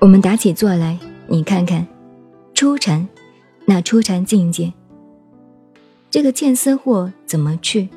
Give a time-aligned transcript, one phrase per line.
[0.00, 1.84] 我们打起坐来，你看看，
[2.54, 3.08] 初禅，
[3.64, 4.72] 那初禅境界，
[6.08, 7.88] 这个见思惑怎么去？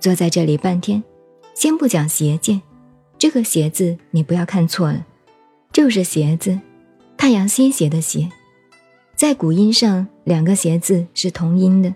[0.00, 1.04] 坐在这里半天，
[1.54, 2.62] 先不讲邪见，
[3.18, 5.04] 这个邪字你不要看错了，
[5.72, 6.58] 就是邪字，
[7.18, 8.30] 太阳西斜的斜，
[9.14, 11.94] 在古音上两个邪字是同音的，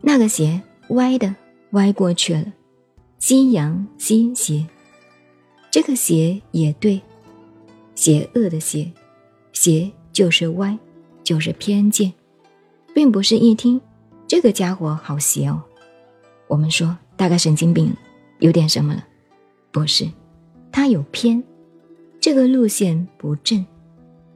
[0.00, 1.32] 那个斜歪的
[1.70, 2.52] 歪过去了，
[3.20, 4.66] 夕阳西斜，
[5.70, 7.00] 这个斜也对。
[7.94, 8.90] 邪恶的邪，
[9.52, 10.76] 邪就是歪，
[11.22, 12.12] 就是偏见，
[12.94, 13.80] 并不是一听
[14.26, 15.62] 这个家伙好邪哦，
[16.48, 17.94] 我们说大概神经病，
[18.40, 19.04] 有点什么了，
[19.70, 20.06] 不是，
[20.72, 21.42] 他有偏，
[22.20, 23.64] 这个路线不正，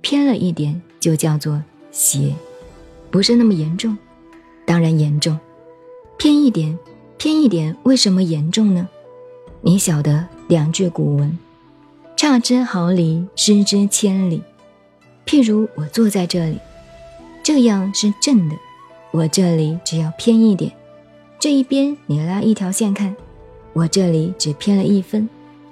[0.01, 2.33] 偏了一点就叫做邪，
[3.11, 3.97] 不是那么严重，
[4.65, 5.39] 当然严重，
[6.17, 6.79] 偏一点，
[7.17, 8.89] 偏一点，为什么严重呢？
[9.61, 11.37] 你晓得两句古文。
[12.19, 14.43] 差之毫厘，失之千里。
[15.25, 16.59] 譬如我坐在这里，
[17.45, 18.57] 这样是正的，
[19.13, 20.73] 我这里只要偏一点，
[21.39, 23.15] 这一边你拉一条线看，
[23.73, 25.29] 我这里只偏了一分，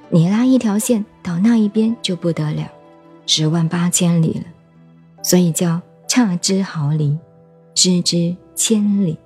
[0.09, 2.71] 你拉一条线到那一边就不得了，
[3.27, 4.45] 十万八千里了。
[5.25, 7.19] 所以叫差之毫厘，
[7.75, 9.19] 失之千里。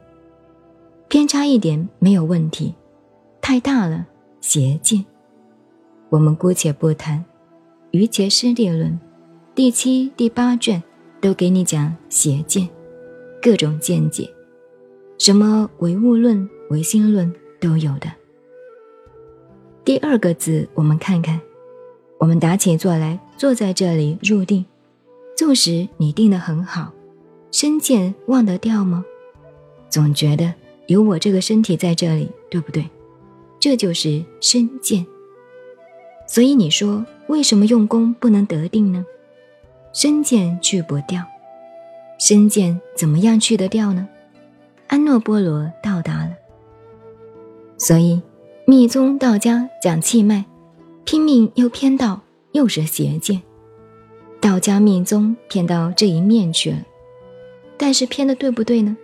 [1.09, 2.75] 偏差一点没有问题，
[3.43, 4.07] 太大了
[4.41, 5.05] 邪见。
[6.11, 7.19] 我们姑且不谈，
[7.92, 8.91] 《于伽师地论》
[9.55, 10.83] 第七、第八卷
[11.20, 12.69] 都给你讲邪见，
[13.41, 14.28] 各种见解，
[15.19, 18.11] 什么唯物论、唯心论都有的。
[19.84, 21.41] 第二个字，我们看看，
[22.19, 24.64] 我们打起坐来，坐在这里入定，
[25.36, 26.92] 坐时你定得很好，
[27.52, 29.05] 身见忘得掉吗？
[29.89, 30.52] 总觉得
[30.89, 32.84] 有我这个身体在这里，对不对？
[33.61, 35.06] 这就是身见。
[36.31, 39.05] 所以你说为什么用功不能得定呢？
[39.92, 41.24] 身见去不掉，
[42.20, 44.08] 身见怎么样去得掉呢？
[44.86, 46.30] 安诺波罗到达了。
[47.77, 48.23] 所以
[48.64, 50.45] 密宗道家讲气脉，
[51.05, 52.20] 拼命又偏到
[52.52, 53.42] 又是邪见。
[54.41, 56.79] 道家密宗偏到这一面去了，
[57.77, 58.97] 但是偏的对不对呢？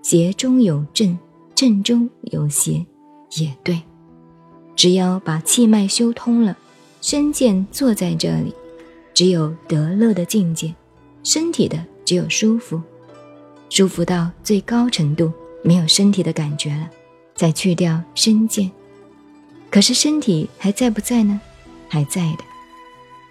[0.00, 1.18] 邪中有正，
[1.54, 2.86] 正中有邪，
[3.36, 3.82] 也对。
[4.82, 6.56] 只要把气脉修通了，
[7.00, 8.52] 身见坐在这里，
[9.14, 10.74] 只有得乐的境界，
[11.22, 12.80] 身体的只有舒服，
[13.70, 15.32] 舒服到最高程度，
[15.62, 16.90] 没有身体的感觉了，
[17.36, 18.72] 再去掉身见。
[19.70, 21.40] 可是身体还在不在呢？
[21.88, 22.38] 还在的。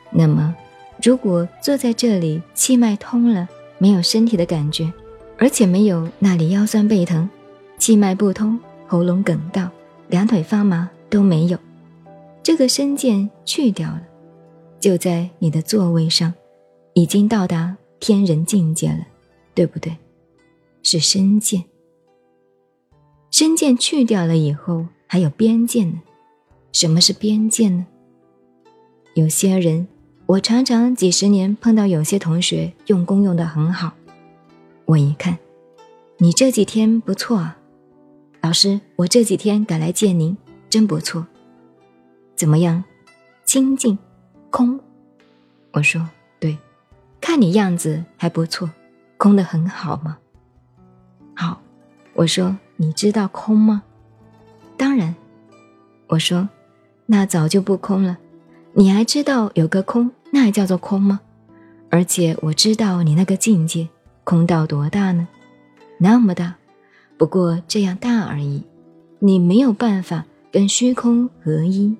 [0.10, 0.56] 那么，
[1.04, 3.46] 如果坐在这里，气脉通了，
[3.78, 4.90] 没有身体的感觉，
[5.38, 7.30] 而且没有那里腰酸背疼，
[7.78, 8.58] 气脉不通，
[8.88, 9.70] 喉咙梗到，
[10.08, 10.90] 两腿发麻。
[11.12, 11.60] 都没有，
[12.42, 14.02] 这个身见去掉了，
[14.80, 16.34] 就在你的座位上，
[16.94, 19.06] 已经到达天人境界了，
[19.54, 19.96] 对不对？
[20.82, 21.66] 是身见。
[23.30, 26.02] 身见去掉了以后，还有边见呢。
[26.72, 27.86] 什么是边见呢？
[29.14, 29.90] 有些人，
[30.26, 33.92] 我常常几十年碰到有些同学用功用的很好，
[34.86, 35.38] 我一看，
[36.20, 37.58] 你这几天不错啊，
[38.42, 40.38] 老师，我这几天赶来见您。
[40.72, 41.28] 真不错，
[42.34, 42.82] 怎么样？
[43.44, 44.00] 清净，
[44.50, 44.80] 空。
[45.74, 46.08] 我说
[46.40, 46.58] 对，
[47.20, 48.70] 看你样子还不错，
[49.18, 50.18] 空的很好吗？
[51.36, 51.62] 好。
[52.14, 53.84] 我说你知道空吗？
[54.78, 55.14] 当然。
[56.08, 56.48] 我说
[57.06, 58.18] 那早就不空了，
[58.72, 61.20] 你还知道有个空，那还叫做空吗？
[61.90, 63.90] 而且我知道你那个境界，
[64.24, 65.28] 空到多大呢？
[65.98, 66.56] 那么大，
[67.18, 68.64] 不过这样大而已，
[69.20, 70.24] 你没有办法。
[70.52, 71.96] 跟虚空合一，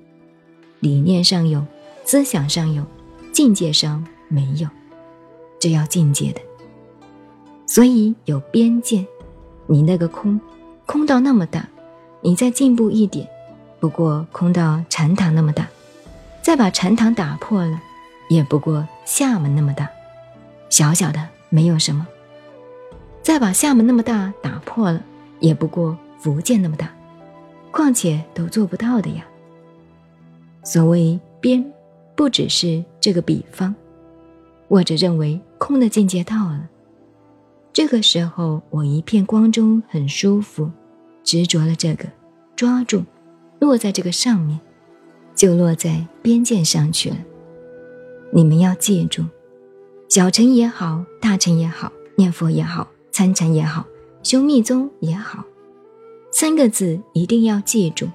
[0.82, 1.66] 理念上有，
[2.04, 2.84] 思想上有，
[3.32, 4.68] 境界上没有，
[5.58, 6.42] 这要境界的。
[7.66, 9.06] 所以有边界，
[9.68, 10.38] 你那个空，
[10.86, 11.66] 空到那么大，
[12.20, 13.26] 你再进步一点，
[13.80, 15.66] 不过空到禅堂那么大，
[16.42, 17.82] 再把禅堂打破了，
[18.30, 19.90] 也不过厦门那么大，
[20.70, 22.06] 小小的没有什么。
[23.24, 25.02] 再把厦门那么大打破了，
[25.40, 26.92] 也不过福建那么大。
[27.72, 29.26] 况且都做不到的呀。
[30.64, 31.64] 所谓边，
[32.16, 33.74] 不只是这个比方。
[34.68, 36.70] 我只认为空的境界到了，
[37.74, 40.70] 这个时候我一片光中很舒服，
[41.24, 42.06] 执着了这个，
[42.56, 43.04] 抓住，
[43.60, 44.60] 落在这个上面，
[45.36, 47.18] 就落在边界上去了。
[48.32, 49.26] 你们要记住，
[50.08, 53.86] 小乘也好，大乘也好，念佛也好，参禅也好，
[54.24, 55.44] 修密宗也好。
[56.32, 58.08] 三个字一定要记住，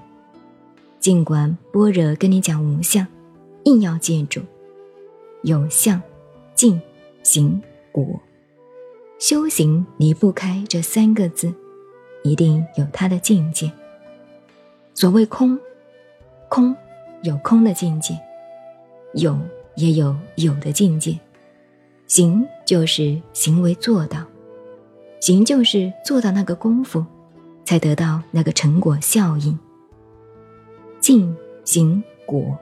[0.99, 3.05] 尽管般若跟你讲无相，
[3.63, 4.41] 硬要记住。
[5.43, 6.01] 有相、
[6.55, 6.81] 境、
[7.21, 7.61] 行、
[7.91, 8.19] 果。
[9.19, 11.53] 修行离不开这三个字，
[12.23, 13.71] 一定有它的境界。
[14.95, 15.57] 所谓空，
[16.49, 16.75] 空
[17.21, 18.17] 有空的境界，
[19.13, 19.37] 有
[19.75, 21.17] 也有有的境界。
[22.07, 24.25] 行就是行为做到，
[25.19, 27.05] 行就是做到那个功夫，
[27.67, 29.59] 才得到那个成果效应。
[31.01, 31.35] 境、
[31.65, 32.57] 行、果，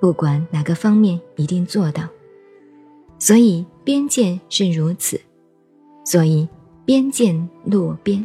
[0.00, 2.04] 不管哪个方面一定做到。
[3.18, 5.20] 所以边界是如此。
[6.04, 6.48] 所以，
[6.84, 7.34] 边界
[7.64, 8.24] 落边，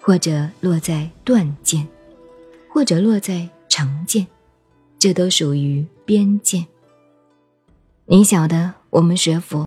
[0.00, 1.84] 或者落在断剑，
[2.68, 4.24] 或者落在长剑，
[5.00, 6.64] 这都属于边界。
[8.04, 9.64] 你晓得，我们学佛。